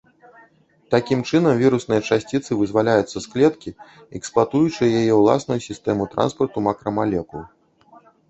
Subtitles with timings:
[0.93, 3.75] Такім чынам вірусныя часціцы вызваляюцца з клеткі,
[4.19, 7.41] эксплуатуючы яе ўласную сістэму транспарту макрамалекул.